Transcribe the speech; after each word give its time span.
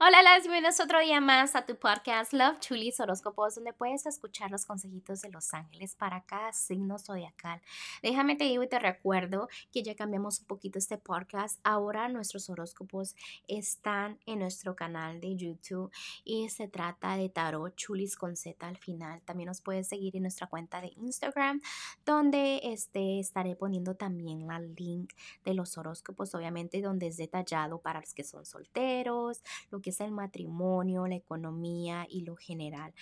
Hola, 0.00 0.22
las 0.22 0.44
bienvenidos 0.44 0.78
otro 0.78 1.00
día 1.00 1.20
más 1.20 1.56
a 1.56 1.66
tu 1.66 1.74
podcast 1.74 2.32
Love 2.32 2.60
Chulis 2.60 3.00
Horóscopos, 3.00 3.56
donde 3.56 3.72
puedes 3.72 4.06
escuchar 4.06 4.48
los 4.48 4.64
consejitos 4.64 5.22
de 5.22 5.28
los 5.30 5.52
ángeles 5.52 5.96
para 5.96 6.22
cada 6.22 6.52
signo 6.52 7.00
zodiacal. 7.00 7.60
Déjame 8.00 8.36
te 8.36 8.44
digo 8.44 8.62
y 8.62 8.68
te 8.68 8.78
recuerdo 8.78 9.48
que 9.72 9.82
ya 9.82 9.96
cambiamos 9.96 10.38
un 10.38 10.46
poquito 10.46 10.78
este 10.78 10.98
podcast. 10.98 11.58
Ahora 11.64 12.08
nuestros 12.08 12.48
horóscopos 12.48 13.16
están 13.48 14.20
en 14.24 14.38
nuestro 14.38 14.76
canal 14.76 15.20
de 15.20 15.34
YouTube 15.34 15.90
y 16.22 16.48
se 16.48 16.68
trata 16.68 17.16
de 17.16 17.28
Tarot 17.28 17.74
Chulis 17.74 18.14
con 18.14 18.36
Z 18.36 18.64
al 18.64 18.76
final. 18.76 19.20
También 19.22 19.48
nos 19.48 19.60
puedes 19.62 19.88
seguir 19.88 20.14
en 20.14 20.22
nuestra 20.22 20.46
cuenta 20.46 20.80
de 20.80 20.92
Instagram, 20.94 21.60
donde 22.06 22.60
este, 22.62 23.18
estaré 23.18 23.56
poniendo 23.56 23.96
también 23.96 24.46
la 24.46 24.60
link 24.60 25.12
de 25.44 25.54
los 25.54 25.76
horóscopos, 25.76 26.36
obviamente, 26.36 26.80
donde 26.82 27.08
es 27.08 27.16
detallado 27.16 27.80
para 27.80 27.98
los 27.98 28.14
que 28.14 28.22
son 28.22 28.46
solteros, 28.46 29.42
lo 29.72 29.80
que 29.80 29.87
es 29.88 30.00
el 30.00 30.10
matrimonio, 30.12 31.06
la 31.06 31.16
economía 31.16 32.06
y 32.08 32.22
lo 32.22 32.36
general. 32.36 32.92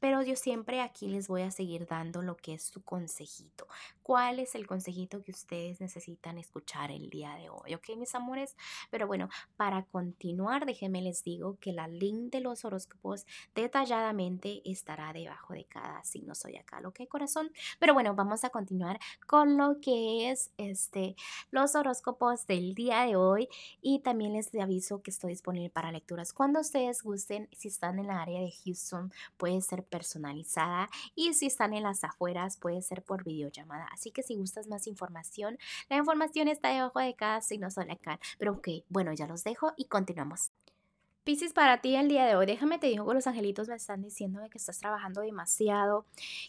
Pero 0.00 0.22
yo 0.22 0.34
siempre 0.36 0.80
aquí 0.80 1.08
les 1.08 1.28
voy 1.28 1.42
a 1.42 1.50
seguir 1.50 1.86
dando 1.86 2.22
lo 2.22 2.36
que 2.36 2.54
es 2.54 2.62
su 2.64 2.82
consejito. 2.82 3.66
¿Cuál 4.02 4.40
es 4.40 4.54
el 4.54 4.66
consejito 4.66 5.22
que 5.22 5.30
ustedes 5.30 5.80
necesitan 5.80 6.38
escuchar 6.38 6.90
el 6.90 7.10
día 7.10 7.34
de 7.36 7.50
hoy? 7.50 7.74
¿Ok, 7.74 7.90
mis 7.96 8.14
amores? 8.14 8.56
Pero 8.90 9.06
bueno, 9.06 9.28
para 9.56 9.84
continuar, 9.84 10.66
déjenme 10.66 11.02
les 11.02 11.22
digo 11.22 11.58
que 11.60 11.72
la 11.72 11.86
link 11.86 12.32
de 12.32 12.40
los 12.40 12.64
horóscopos 12.64 13.26
detalladamente 13.54 14.62
estará 14.64 15.12
debajo 15.12 15.54
de 15.54 15.64
cada 15.64 16.02
signo 16.02 16.34
zodiacal. 16.34 16.86
¿Ok, 16.86 17.00
corazón? 17.08 17.52
Pero 17.78 17.94
bueno, 17.94 18.14
vamos 18.14 18.44
a 18.44 18.50
continuar 18.50 18.98
con 19.26 19.56
lo 19.56 19.80
que 19.80 20.30
es 20.30 20.50
este, 20.56 21.14
los 21.50 21.74
horóscopos 21.74 22.46
del 22.46 22.74
día 22.74 23.02
de 23.02 23.16
hoy. 23.16 23.48
Y 23.80 24.00
también 24.00 24.32
les 24.32 24.54
aviso 24.54 25.02
que 25.02 25.10
estoy 25.10 25.30
disponible 25.30 25.70
para 25.70 25.92
lecturas. 25.92 26.32
Cuando 26.32 26.60
ustedes 26.60 27.02
gusten, 27.02 27.48
si 27.52 27.68
están 27.68 27.98
en 27.98 28.06
la 28.06 28.22
área 28.22 28.40
de 28.40 28.52
Houston, 28.64 29.12
puede 29.36 29.60
ser 29.60 29.84
personalizada 29.90 30.88
y 31.14 31.34
si 31.34 31.46
están 31.46 31.74
en 31.74 31.82
las 31.82 32.04
afueras 32.04 32.56
puede 32.56 32.80
ser 32.82 33.02
por 33.02 33.24
videollamada. 33.24 33.88
Así 33.92 34.10
que 34.10 34.22
si 34.22 34.36
gustas 34.36 34.68
más 34.68 34.86
información, 34.86 35.58
la 35.88 35.96
información 35.96 36.48
está 36.48 36.68
debajo 36.70 37.00
de 37.00 37.14
cada 37.14 37.40
signo 37.40 37.70
zodiacal. 37.70 38.18
Pero 38.38 38.52
ok, 38.52 38.68
bueno, 38.88 39.12
ya 39.12 39.26
los 39.26 39.44
dejo 39.44 39.72
y 39.76 39.86
continuamos. 39.86 40.52
Piscis, 41.22 41.52
para 41.52 41.82
ti 41.82 41.96
el 41.96 42.08
día 42.08 42.24
de 42.24 42.34
hoy, 42.34 42.46
déjame 42.46 42.78
te 42.78 42.86
digo 42.86 43.06
que 43.06 43.12
los 43.12 43.26
angelitos 43.26 43.68
me 43.68 43.74
están 43.74 44.00
diciendo 44.00 44.40
que 44.50 44.56
estás 44.56 44.78
trabajando 44.78 45.20
demasiado, 45.20 46.06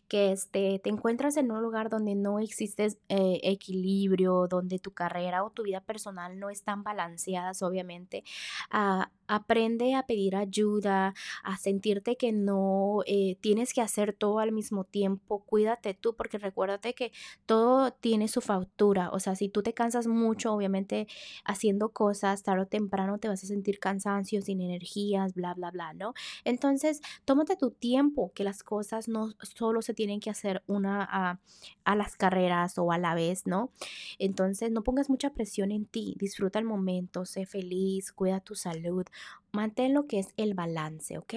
que 0.08 0.31
este, 0.31 0.80
te 0.80 0.89
encuentras 0.89 1.36
en 1.36 1.52
un 1.52 1.61
lugar 1.61 1.89
donde 1.89 2.16
no 2.16 2.39
existe 2.39 2.88
eh, 3.09 3.39
equilibrio, 3.44 4.47
donde 4.47 4.80
tu 4.80 4.91
carrera 4.91 5.44
o 5.44 5.50
tu 5.50 5.63
vida 5.63 5.81
personal 5.81 6.39
no 6.39 6.50
están 6.50 6.83
balanceadas, 6.83 7.61
obviamente. 7.63 8.23
Ah, 8.69 9.11
aprende 9.28 9.95
a 9.95 10.03
pedir 10.03 10.36
ayuda, 10.36 11.13
a 11.44 11.58
sentirte 11.58 12.17
que 12.17 12.31
no 12.31 13.00
eh, 13.06 13.38
tienes 13.41 13.73
que 13.73 13.81
hacer 13.81 14.13
todo 14.13 14.39
al 14.39 14.52
mismo 14.52 14.83
tiempo. 14.85 15.44
Cuídate 15.45 15.94
tú, 15.94 16.16
porque 16.16 16.38
recuérdate 16.38 16.94
que 16.94 17.11
todo 17.45 17.91
tiene 17.91 18.28
su 18.30 18.41
factura. 18.41 19.09
O 19.11 19.19
sea, 19.19 19.35
si 19.35 19.50
tú 19.50 19.63
te 19.63 19.73
cansas 19.73 20.08
mucho, 20.08 20.53
obviamente 20.53 21.08
haciendo 21.45 21.89
cosas, 21.89 22.44
tarde 22.44 22.63
o 22.63 22.67
temprano 22.67 23.17
te 23.19 23.28
vas 23.28 23.44
a 23.44 23.47
sentir 23.47 23.80
cansancio, 23.80 24.41
sin 24.41 24.61
energías, 24.62 25.34
bla, 25.34 25.54
bla, 25.54 25.72
bla, 25.72 25.94
¿no? 25.94 26.14
Entonces, 26.44 27.02
tómate 27.26 27.56
tu 27.56 27.72
tiempo, 27.72 28.31
que 28.34 28.44
las 28.44 28.64
cosas 28.64 29.08
no 29.08 29.34
solo 29.42 29.81
se 29.81 29.94
tienen 29.94 30.20
que 30.20 30.30
hacer 30.30 30.64
una 30.68 31.08
a, 31.12 31.95
las 31.95 32.16
carreras 32.16 32.78
o 32.78 32.92
a 32.92 32.98
la 32.98 33.16
vez, 33.16 33.45
¿no? 33.45 33.72
Entonces, 34.18 34.72
no 34.72 34.84
pongas 34.84 35.09
mucha 35.09 35.31
presión 35.31 35.72
en 35.72 35.86
ti, 35.86 36.16
disfruta 36.18 36.59
el 36.59 36.66
momento, 36.66 37.26
sé 37.26 37.45
feliz, 37.45 38.12
cuida 38.12 38.40
tu 38.40 38.56
salud, 38.56 39.06
mantén 39.52 39.94
lo 39.94 40.08
que 40.08 40.20
es 40.20 40.34
el 40.38 40.53
balance, 40.53 41.18
¿ok? 41.18 41.34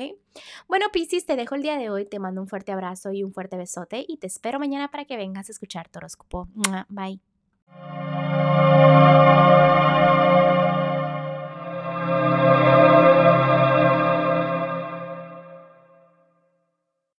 Bueno, 0.68 0.86
Piscis, 0.92 1.26
te 1.26 1.36
dejo 1.36 1.54
el 1.54 1.62
día 1.62 1.76
de 1.76 1.90
hoy, 1.90 2.04
te 2.04 2.18
mando 2.18 2.40
un 2.40 2.48
fuerte 2.48 2.72
abrazo 2.72 3.12
y 3.12 3.24
un 3.24 3.32
fuerte 3.32 3.56
besote 3.56 4.04
y 4.06 4.18
te 4.18 4.26
espero 4.26 4.58
mañana 4.58 4.90
para 4.90 5.04
que 5.04 5.16
vengas 5.16 5.48
a 5.48 5.52
escuchar 5.52 5.88
tu. 5.88 6.48
Bye. 6.88 7.20